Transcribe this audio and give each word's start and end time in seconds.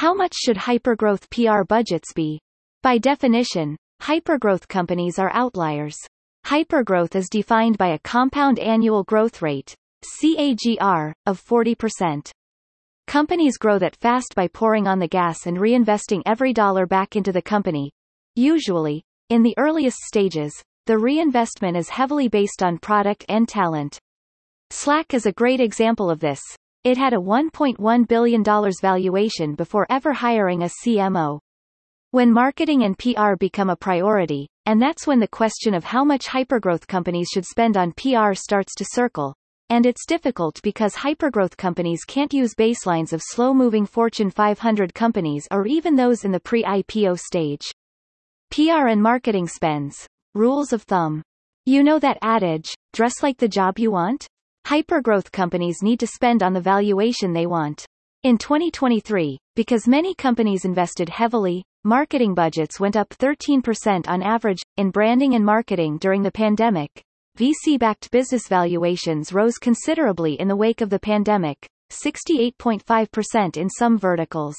How 0.00 0.14
much 0.14 0.34
should 0.34 0.56
hypergrowth 0.56 1.28
PR 1.28 1.62
budgets 1.62 2.14
be? 2.14 2.40
By 2.82 2.96
definition, 2.96 3.76
hypergrowth 4.00 4.66
companies 4.66 5.18
are 5.18 5.30
outliers. 5.34 5.94
Hypergrowth 6.46 7.14
is 7.14 7.28
defined 7.28 7.76
by 7.76 7.88
a 7.88 7.98
compound 7.98 8.58
annual 8.58 9.04
growth 9.04 9.42
rate, 9.42 9.74
CAGR, 10.02 11.12
of 11.26 11.44
40%. 11.44 12.30
Companies 13.08 13.58
grow 13.58 13.78
that 13.78 13.94
fast 13.96 14.34
by 14.34 14.48
pouring 14.48 14.86
on 14.86 15.00
the 15.00 15.06
gas 15.06 15.44
and 15.44 15.58
reinvesting 15.58 16.22
every 16.24 16.54
dollar 16.54 16.86
back 16.86 17.14
into 17.14 17.30
the 17.30 17.42
company. 17.42 17.90
Usually, 18.36 19.02
in 19.28 19.42
the 19.42 19.54
earliest 19.58 19.98
stages, 19.98 20.62
the 20.86 20.96
reinvestment 20.96 21.76
is 21.76 21.90
heavily 21.90 22.28
based 22.28 22.62
on 22.62 22.78
product 22.78 23.26
and 23.28 23.46
talent. 23.46 23.98
Slack 24.70 25.12
is 25.12 25.26
a 25.26 25.32
great 25.32 25.60
example 25.60 26.08
of 26.08 26.20
this. 26.20 26.40
It 26.82 26.96
had 26.96 27.12
a 27.12 27.16
$1.1 27.16 28.08
billion 28.08 28.42
valuation 28.80 29.54
before 29.54 29.86
ever 29.90 30.14
hiring 30.14 30.62
a 30.62 30.70
CMO. 30.82 31.38
When 32.10 32.32
marketing 32.32 32.84
and 32.84 32.98
PR 32.98 33.36
become 33.38 33.68
a 33.68 33.76
priority, 33.76 34.48
and 34.64 34.80
that's 34.80 35.06
when 35.06 35.20
the 35.20 35.28
question 35.28 35.74
of 35.74 35.84
how 35.84 36.04
much 36.04 36.26
hypergrowth 36.26 36.86
companies 36.86 37.28
should 37.28 37.44
spend 37.44 37.76
on 37.76 37.92
PR 37.92 38.32
starts 38.32 38.74
to 38.76 38.86
circle. 38.92 39.34
And 39.68 39.84
it's 39.84 40.06
difficult 40.06 40.58
because 40.62 40.94
hypergrowth 40.94 41.54
companies 41.58 42.04
can't 42.04 42.32
use 42.32 42.54
baselines 42.54 43.12
of 43.12 43.20
slow-moving 43.22 43.84
Fortune 43.84 44.30
500 44.30 44.94
companies 44.94 45.46
or 45.50 45.66
even 45.66 45.96
those 45.96 46.24
in 46.24 46.32
the 46.32 46.40
pre-IPO 46.40 47.18
stage. 47.18 47.70
PR 48.50 48.86
and 48.88 49.02
marketing 49.02 49.48
spends. 49.48 50.06
Rules 50.34 50.72
of 50.72 50.84
thumb. 50.84 51.20
You 51.66 51.82
know 51.82 51.98
that 51.98 52.16
adage, 52.22 52.72
dress 52.94 53.22
like 53.22 53.36
the 53.36 53.48
job 53.48 53.78
you 53.78 53.90
want? 53.90 54.26
Hypergrowth 54.70 55.32
companies 55.32 55.82
need 55.82 55.98
to 55.98 56.06
spend 56.06 56.44
on 56.44 56.52
the 56.52 56.60
valuation 56.60 57.32
they 57.32 57.46
want. 57.46 57.84
In 58.22 58.38
2023, 58.38 59.36
because 59.56 59.88
many 59.88 60.14
companies 60.14 60.64
invested 60.64 61.08
heavily, 61.08 61.64
marketing 61.82 62.36
budgets 62.36 62.78
went 62.78 62.94
up 62.94 63.08
13% 63.08 64.06
on 64.06 64.22
average, 64.22 64.62
in 64.76 64.92
branding 64.92 65.34
and 65.34 65.44
marketing 65.44 65.98
during 65.98 66.22
the 66.22 66.30
pandemic. 66.30 67.02
VC-backed 67.36 68.12
business 68.12 68.46
valuations 68.46 69.32
rose 69.32 69.58
considerably 69.58 70.34
in 70.34 70.46
the 70.46 70.54
wake 70.54 70.82
of 70.82 70.88
the 70.88 71.00
pandemic, 71.00 71.66
68.5% 71.90 73.56
in 73.56 73.68
some 73.68 73.98
verticals. 73.98 74.54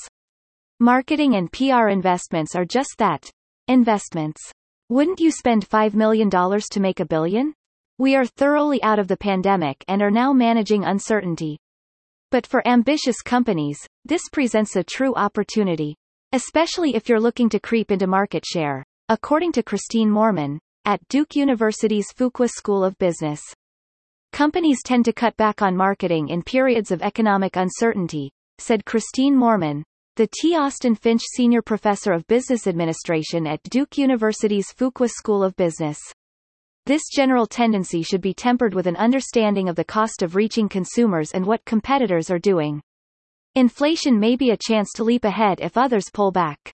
Marketing 0.82 1.36
and 1.36 1.50
PR 1.54 1.88
investments 1.88 2.54
are 2.54 2.66
just 2.66 2.96
that. 2.98 3.30
Investments. 3.70 4.42
Wouldn't 4.90 5.22
you 5.22 5.32
spend 5.32 5.70
$5 5.70 5.94
million 5.94 6.30
to 6.30 6.80
make 6.82 7.00
a 7.00 7.06
billion? 7.06 7.54
We 8.02 8.16
are 8.16 8.26
thoroughly 8.26 8.82
out 8.82 8.98
of 8.98 9.08
the 9.08 9.16
pandemic 9.16 9.86
and 9.88 10.02
are 10.02 10.10
now 10.10 10.34
managing 10.34 10.84
uncertainty. 10.84 11.60
But 12.32 12.48
for 12.48 12.68
ambitious 12.68 13.22
companies, 13.22 13.78
this 14.06 14.24
presents 14.32 14.76
a 14.76 14.84
true 14.84 15.14
opportunity. 15.14 15.96
Especially 16.32 16.96
if 16.96 17.08
you're 17.08 17.20
looking 17.20 17.48
to 17.50 17.60
creep 17.60 17.92
into 17.92 18.08
market 18.08 18.44
share. 18.44 18.84
According 19.10 19.52
to 19.52 19.62
Christine 19.62 20.10
Moorman, 20.10 20.58
at 20.84 21.08
Duke 21.10 21.36
University's 21.36 22.12
Fuqua 22.12 22.50
School 22.50 22.84
of 22.84 22.98
Business. 22.98 23.40
Companies 24.34 24.80
tend 24.84 25.06
to 25.06 25.14
cut 25.14 25.38
back 25.38 25.62
on 25.62 25.78
marketing 25.78 26.30
in 26.30 26.42
periods 26.42 26.90
of 26.90 27.04
economic 27.04 27.56
uncertainty, 27.56 28.32
said 28.58 28.84
Christine 28.84 29.36
Moorman, 29.36 29.84
the 30.16 30.28
T. 30.42 30.56
Austin 30.56 30.96
Finch 30.96 31.22
Senior 31.36 31.62
Professor 31.62 32.14
of 32.14 32.26
Business 32.26 32.66
Administration 32.66 33.46
at 33.46 33.62
Duke 33.70 34.00
University's 34.00 34.74
Fuqua 34.74 35.08
School 35.08 35.44
of 35.44 35.56
Business. 35.56 36.00
This 36.92 37.08
general 37.08 37.48
tendency 37.48 38.04
should 38.04 38.20
be 38.20 38.34
tempered 38.34 38.74
with 38.74 38.86
an 38.86 38.98
understanding 38.98 39.70
of 39.70 39.78
the 39.78 39.86
cost 39.86 40.22
of 40.22 40.36
reaching 40.36 40.68
consumers 40.68 41.32
and 41.32 41.46
what 41.46 41.64
competitors 41.64 42.30
are 42.30 42.38
doing. 42.38 42.82
Inflation 43.56 44.20
may 44.20 44.36
be 44.36 44.50
a 44.50 44.58
chance 44.58 44.92
to 44.96 45.06
leap 45.06 45.24
ahead 45.24 45.62
if 45.62 45.78
others 45.78 46.10
pull 46.14 46.34
back. 46.34 46.74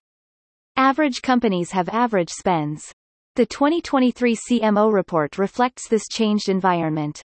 Average 0.76 1.22
companies 1.22 1.70
have 1.70 1.88
average 1.90 2.32
spends. 2.32 2.92
The 3.36 3.46
2023 3.46 4.36
CMO 4.50 4.92
report 4.92 5.38
reflects 5.38 5.88
this 5.88 6.08
changed 6.12 6.50
environment. 6.50 7.22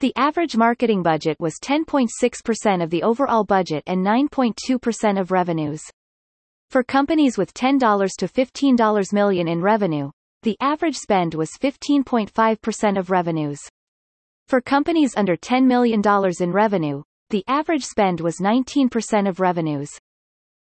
The 0.00 0.12
average 0.16 0.56
marketing 0.56 1.04
budget 1.04 1.36
was 1.38 1.60
10.6% 1.62 2.82
of 2.82 2.90
the 2.90 3.04
overall 3.04 3.44
budget 3.44 3.84
and 3.86 4.04
9.2% 4.04 5.20
of 5.20 5.30
revenues. 5.30 5.84
For 6.68 6.82
companies 6.82 7.38
with 7.38 7.54
$10 7.54 7.78
to 8.16 8.26
$15 8.26 9.12
million 9.12 9.46
in 9.46 9.62
revenue, 9.62 10.10
the 10.42 10.56
average 10.60 10.96
spend 10.96 11.34
was 11.34 11.50
15.5% 11.60 12.98
of 12.98 13.10
revenues. 13.10 13.60
For 14.46 14.60
companies 14.60 15.14
under 15.16 15.36
$10 15.36 15.66
million 15.66 16.00
in 16.40 16.52
revenue, 16.52 17.02
the 17.30 17.44
average 17.48 17.84
spend 17.84 18.20
was 18.20 18.36
19% 18.40 19.28
of 19.28 19.40
revenues. 19.40 19.90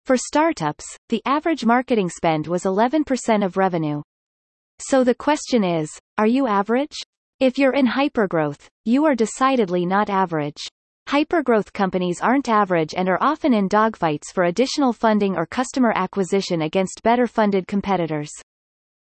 For 0.05 0.15
startups, 0.15 0.85
the 1.09 1.21
average 1.25 1.65
marketing 1.65 2.09
spend 2.09 2.47
was 2.47 2.63
11% 2.63 3.45
of 3.45 3.57
revenue. 3.57 4.01
So 4.79 5.03
the 5.03 5.13
question 5.13 5.63
is, 5.63 5.89
are 6.17 6.27
you 6.27 6.47
average? 6.47 6.95
If 7.39 7.57
you're 7.57 7.73
in 7.73 7.87
hypergrowth, 7.87 8.67
you 8.85 9.05
are 9.05 9.15
decidedly 9.15 9.85
not 9.85 10.09
average. 10.09 10.65
Hypergrowth 11.09 11.73
companies 11.73 12.21
aren't 12.21 12.49
average 12.49 12.95
and 12.95 13.07
are 13.07 13.21
often 13.21 13.53
in 13.53 13.69
dogfights 13.69 14.33
for 14.33 14.45
additional 14.45 14.93
funding 14.93 15.35
or 15.35 15.45
customer 15.45 15.91
acquisition 15.93 16.63
against 16.63 17.03
better 17.03 17.27
funded 17.27 17.67
competitors. 17.67 18.31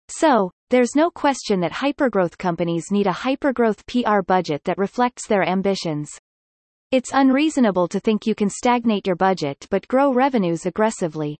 So, 0.09 0.51
there's 0.69 0.95
no 0.95 1.09
question 1.09 1.59
that 1.61 1.71
hypergrowth 1.71 2.37
companies 2.37 2.91
need 2.91 3.07
a 3.07 3.11
hypergrowth 3.11 3.85
PR 3.87 4.21
budget 4.21 4.63
that 4.65 4.77
reflects 4.77 5.27
their 5.27 5.43
ambitions. 5.43 6.09
It's 6.91 7.11
unreasonable 7.13 7.87
to 7.87 7.99
think 7.99 8.27
you 8.27 8.35
can 8.35 8.49
stagnate 8.49 9.07
your 9.07 9.15
budget 9.15 9.65
but 9.71 9.87
grow 9.87 10.13
revenues 10.13 10.65
aggressively. 10.65 11.37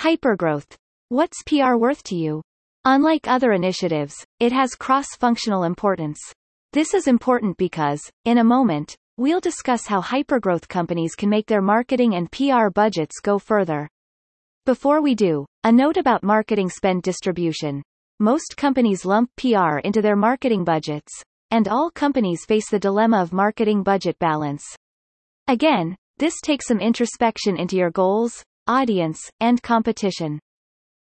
Hypergrowth. 0.00 0.76
What's 1.08 1.42
PR 1.44 1.74
worth 1.76 2.02
to 2.04 2.16
you? 2.16 2.42
Unlike 2.84 3.26
other 3.26 3.52
initiatives, 3.52 4.14
it 4.38 4.52
has 4.52 4.74
cross-functional 4.74 5.64
importance. 5.64 6.20
This 6.72 6.94
is 6.94 7.08
important 7.08 7.56
because, 7.56 8.00
in 8.24 8.38
a 8.38 8.44
moment, 8.44 8.94
we'll 9.16 9.40
discuss 9.40 9.86
how 9.86 10.00
hypergrowth 10.00 10.68
companies 10.68 11.14
can 11.14 11.28
make 11.28 11.46
their 11.46 11.62
marketing 11.62 12.14
and 12.14 12.30
PR 12.30 12.70
budgets 12.72 13.20
go 13.20 13.38
further. 13.38 13.88
Before 14.68 15.00
we 15.00 15.14
do, 15.14 15.46
a 15.64 15.72
note 15.72 15.96
about 15.96 16.22
marketing 16.22 16.68
spend 16.68 17.02
distribution. 17.02 17.82
Most 18.20 18.54
companies 18.58 19.06
lump 19.06 19.30
PR 19.36 19.78
into 19.78 20.02
their 20.02 20.14
marketing 20.14 20.62
budgets, 20.62 21.10
and 21.50 21.66
all 21.66 21.90
companies 21.90 22.44
face 22.44 22.68
the 22.68 22.78
dilemma 22.78 23.22
of 23.22 23.32
marketing 23.32 23.82
budget 23.82 24.18
balance. 24.18 24.62
Again, 25.46 25.96
this 26.18 26.34
takes 26.42 26.66
some 26.66 26.80
introspection 26.80 27.56
into 27.56 27.78
your 27.78 27.90
goals, 27.90 28.42
audience, 28.66 29.30
and 29.40 29.62
competition. 29.62 30.38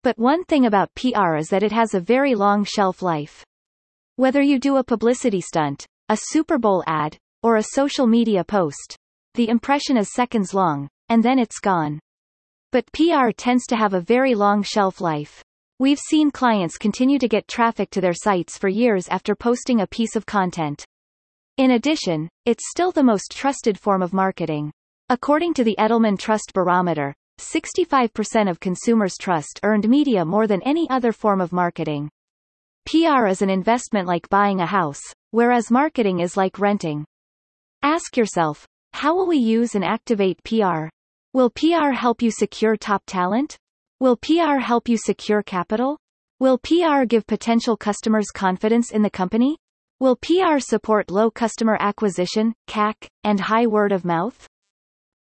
But 0.04 0.18
one 0.18 0.46
thing 0.46 0.66
about 0.66 0.96
PR 0.96 1.36
is 1.36 1.50
that 1.50 1.62
it 1.62 1.74
has 1.74 1.94
a 1.94 2.00
very 2.00 2.36
long 2.36 2.64
shelf 2.64 3.02
life. 3.02 3.44
Whether 4.16 4.42
you 4.42 4.60
do 4.60 4.78
a 4.78 4.86
publicity 4.86 5.42
stunt, 5.42 5.86
a 6.08 6.18
Super 6.18 6.58
Bowl 6.58 6.82
ad, 6.88 7.18
or 7.44 7.58
a 7.58 7.64
social 7.74 8.08
media 8.08 8.46
post, 8.46 8.96
the 9.34 9.50
impression 9.50 9.98
is 9.98 10.14
seconds 10.14 10.54
long, 10.54 10.88
and 11.10 11.22
then 11.22 11.38
it's 11.38 11.60
gone. 11.60 12.00
But 12.72 12.92
PR 12.92 13.32
tends 13.36 13.66
to 13.68 13.76
have 13.76 13.96
a 13.96 14.02
very 14.02 14.36
long 14.36 14.62
shelf 14.62 15.02
life. 15.02 15.44
We've 15.80 15.98
seen 15.98 16.30
clients 16.30 16.78
continue 16.78 17.18
to 17.18 17.28
get 17.28 17.48
traffic 17.48 17.90
to 17.92 18.02
their 18.02 18.14
sites 18.14 18.60
for 18.60 18.68
years 18.68 19.08
after 19.08 19.34
posting 19.34 19.82
a 19.82 19.88
piece 19.88 20.16
of 20.16 20.28
content. 20.28 20.86
In 21.58 21.72
addition, 21.72 22.30
it's 22.46 22.70
still 22.70 22.92
the 22.92 23.02
most 23.04 23.32
trusted 23.32 23.80
form 23.80 24.04
of 24.04 24.14
marketing. 24.14 24.72
According 25.10 25.56
to 25.56 25.64
the 25.64 25.76
Edelman 25.80 26.20
Trust 26.20 26.52
Barometer, 26.54 27.16
65% 27.40 28.48
of 28.48 28.60
consumers 28.60 29.16
trust 29.20 29.60
earned 29.64 29.90
media 29.90 30.24
more 30.24 30.46
than 30.46 30.62
any 30.62 30.88
other 30.92 31.12
form 31.12 31.42
of 31.42 31.52
marketing. 31.52 32.08
PR 32.86 33.26
is 33.26 33.42
an 33.42 33.50
investment 33.50 34.08
like 34.08 34.30
buying 34.30 34.60
a 34.60 34.68
house, 34.68 35.02
whereas 35.32 35.72
marketing 35.72 36.20
is 36.20 36.38
like 36.38 36.60
renting. 36.60 37.04
Ask 37.82 38.16
yourself, 38.16 38.68
how 38.94 39.16
will 39.16 39.28
we 39.28 39.38
use 39.38 39.74
and 39.74 39.84
activate 39.84 40.44
PR? 40.44 40.90
Will 41.32 41.52
PR 41.52 41.92
help 41.92 42.24
you 42.24 42.32
secure 42.32 42.76
top 42.76 43.04
talent? 43.06 43.56
Will 44.00 44.18
PR 44.18 44.58
help 44.58 44.90
you 44.90 44.98
secure 44.98 45.44
capital? 45.44 46.00
Will 46.40 46.58
PR 46.58 47.06
give 47.06 47.28
potential 47.28 47.78
customers 47.78 48.32
confidence 48.34 48.90
in 48.90 49.04
the 49.04 49.12
company? 49.12 49.56
Will 50.00 50.16
PR 50.16 50.58
support 50.58 51.12
low 51.12 51.30
customer 51.30 51.78
acquisition, 51.80 52.56
CAC, 52.68 52.96
and 53.24 53.40
high 53.40 53.68
word 53.68 53.92
of 53.92 54.06
mouth? 54.06 54.48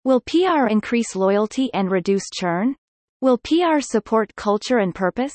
Will 0.03 0.23
PR 0.23 0.69
increase 0.71 1.15
loyalty 1.15 1.69
and 1.75 1.91
reduce 1.91 2.25
churn? 2.35 2.75
Will 3.21 3.37
PR 3.37 3.81
support 3.81 4.35
culture 4.35 4.79
and 4.79 4.95
purpose? 4.95 5.35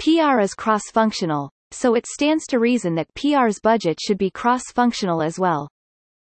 PR 0.00 0.40
is 0.40 0.54
cross-functional, 0.54 1.50
so 1.70 1.94
it 1.94 2.08
stands 2.08 2.48
to 2.48 2.58
reason 2.58 2.96
that 2.96 3.14
PR's 3.14 3.60
budget 3.60 4.00
should 4.04 4.18
be 4.18 4.30
cross-functional 4.30 5.22
as 5.22 5.38
well. 5.38 5.68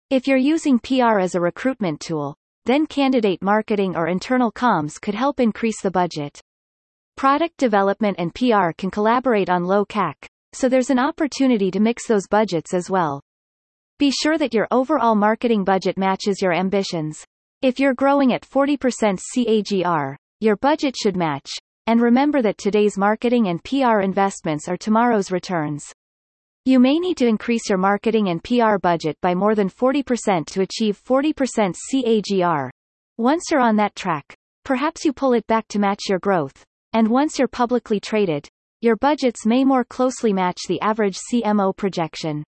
If 0.09 0.27
you're 0.27 0.37
using 0.37 0.79
PR 0.79 1.19
as 1.19 1.35
a 1.35 1.39
recruitment 1.39 2.01
tool, 2.01 2.35
then 2.69 2.86
candidate 2.86 3.42
marketing 3.42 3.95
or 3.95 4.07
internal 4.07 4.51
comms 4.51 5.01
could 5.01 5.16
help 5.16 5.39
increase 5.39 5.81
the 5.81 5.89
budget. 5.89 6.39
Product 7.18 7.57
development 7.57 8.18
and 8.19 8.33
PR 8.36 8.71
can 8.77 8.92
collaborate 8.92 9.50
on 9.50 9.63
low 9.63 9.83
CAC, 9.86 10.13
so 10.54 10.69
there's 10.69 10.89
an 10.89 11.00
opportunity 11.00 11.71
to 11.71 11.80
mix 11.80 12.07
those 12.07 12.27
budgets 12.27 12.74
as 12.74 12.89
well. 12.89 13.21
Be 13.98 14.12
sure 14.12 14.38
that 14.38 14.54
your 14.54 14.68
overall 14.71 15.16
marketing 15.16 15.63
budget 15.63 15.98
matches 15.98 16.42
your 16.42 16.54
ambitions. 16.54 17.25
If 17.62 17.80
you're 17.80 17.94
growing 17.94 18.33
at 18.33 18.48
40% 18.48 19.19
CAGR, 19.36 20.16
your 20.39 20.56
budget 20.56 20.95
should 20.95 21.18
match. 21.18 21.50
And 21.88 22.00
remember 22.00 22.42
that 22.44 22.57
today's 22.57 22.98
marketing 22.98 23.48
and 23.48 23.63
PR 23.63 24.01
investments 24.01 24.69
are 24.69 24.77
tomorrow's 24.77 25.31
returns. 25.31 25.92
You 26.69 26.80
may 26.80 27.00
need 27.00 27.18
to 27.18 27.25
increase 27.25 27.68
your 27.68 27.80
marketing 27.80 28.30
and 28.30 28.44
PR 28.44 28.77
budget 28.80 29.18
by 29.21 29.33
more 29.33 29.56
than 29.56 29.71
40% 29.71 30.45
to 30.45 30.62
achieve 30.62 31.04
40% 31.04 31.75
CAGR. 31.92 32.69
Once 33.18 33.45
you're 33.50 33.60
on 33.60 33.75
that 33.77 33.95
track, 33.95 34.38
perhaps 34.66 35.04
you 35.04 35.12
pull 35.12 35.33
it 35.33 35.48
back 35.48 35.68
to 35.69 35.80
match 35.80 36.04
your 36.07 36.19
growth. 36.19 36.63
And 36.94 37.07
once 37.07 37.39
you're 37.39 37.48
publicly 37.48 38.00
traded, 38.00 38.48
your 38.81 38.98
budgets 38.98 39.48
may 39.48 39.66
more 39.66 39.83
closely 39.83 40.31
match 40.31 40.60
the 40.68 40.80
average 40.81 41.18
CMO 41.18 41.75
projection. 41.75 42.44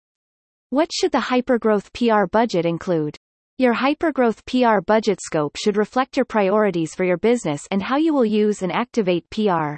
What 0.71 0.91
should 0.93 1.13
the 1.13 1.19
hypergrowth 1.19 1.93
PR 1.93 2.27
budget 2.27 2.67
include? 2.67 3.17
Your 3.59 3.77
hypergrowth 3.77 4.45
PR 4.47 4.81
budget 4.85 5.21
scope 5.23 5.55
should 5.57 5.77
reflect 5.77 6.17
your 6.17 6.27
priorities 6.27 6.93
for 6.93 7.05
your 7.05 7.19
business 7.19 7.69
and 7.71 7.81
how 7.81 7.99
you 7.99 8.13
will 8.13 8.25
use 8.25 8.63
and 8.63 8.73
activate 8.73 9.31
PR. 9.31 9.77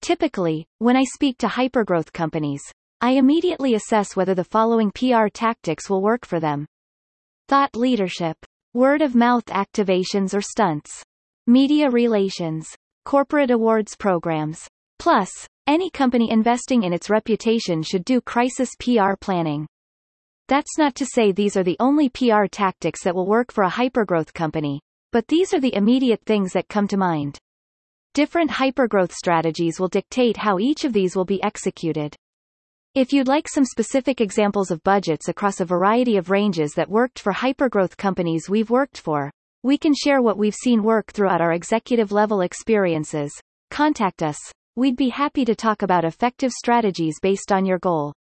Typically, 0.00 0.64
when 0.78 0.96
I 0.96 1.04
speak 1.04 1.36
to 1.40 1.48
hypergrowth 1.48 2.14
companies, 2.14 2.62
I 3.00 3.12
immediately 3.12 3.74
assess 3.74 4.16
whether 4.16 4.34
the 4.34 4.42
following 4.42 4.90
PR 4.90 5.28
tactics 5.32 5.88
will 5.88 6.02
work 6.02 6.26
for 6.26 6.40
them. 6.40 6.66
Thought 7.46 7.76
leadership. 7.76 8.36
Word 8.74 9.02
of 9.02 9.14
mouth 9.14 9.44
activations 9.46 10.34
or 10.34 10.40
stunts. 10.40 11.00
Media 11.46 11.90
relations. 11.90 12.66
Corporate 13.04 13.52
awards 13.52 13.94
programs. 13.94 14.66
Plus, 14.98 15.30
any 15.68 15.90
company 15.90 16.28
investing 16.32 16.82
in 16.82 16.92
its 16.92 17.08
reputation 17.08 17.84
should 17.84 18.04
do 18.04 18.20
crisis 18.20 18.70
PR 18.80 19.14
planning. 19.20 19.68
That's 20.48 20.76
not 20.76 20.96
to 20.96 21.06
say 21.06 21.30
these 21.30 21.56
are 21.56 21.62
the 21.62 21.76
only 21.78 22.08
PR 22.08 22.46
tactics 22.50 23.04
that 23.04 23.14
will 23.14 23.26
work 23.26 23.52
for 23.52 23.62
a 23.62 23.70
hypergrowth 23.70 24.34
company, 24.34 24.80
but 25.12 25.28
these 25.28 25.54
are 25.54 25.60
the 25.60 25.74
immediate 25.74 26.22
things 26.26 26.52
that 26.54 26.68
come 26.68 26.88
to 26.88 26.96
mind. 26.96 27.38
Different 28.14 28.50
hypergrowth 28.50 29.12
strategies 29.12 29.78
will 29.78 29.88
dictate 29.88 30.38
how 30.38 30.58
each 30.58 30.84
of 30.84 30.92
these 30.92 31.14
will 31.14 31.24
be 31.24 31.40
executed. 31.44 32.16
If 32.98 33.12
you'd 33.12 33.28
like 33.28 33.46
some 33.48 33.64
specific 33.64 34.20
examples 34.20 34.72
of 34.72 34.82
budgets 34.82 35.28
across 35.28 35.60
a 35.60 35.64
variety 35.64 36.16
of 36.16 36.30
ranges 36.30 36.72
that 36.74 36.90
worked 36.90 37.20
for 37.20 37.32
hypergrowth 37.32 37.96
companies 37.96 38.50
we've 38.50 38.70
worked 38.70 38.98
for, 38.98 39.30
we 39.62 39.78
can 39.78 39.94
share 39.94 40.20
what 40.20 40.36
we've 40.36 40.52
seen 40.52 40.82
work 40.82 41.12
throughout 41.12 41.40
our 41.40 41.52
executive 41.52 42.10
level 42.10 42.40
experiences. 42.40 43.30
Contact 43.70 44.20
us. 44.20 44.36
We'd 44.74 44.96
be 44.96 45.10
happy 45.10 45.44
to 45.44 45.54
talk 45.54 45.82
about 45.82 46.04
effective 46.04 46.50
strategies 46.50 47.20
based 47.22 47.52
on 47.52 47.64
your 47.64 47.78
goal. 47.78 48.14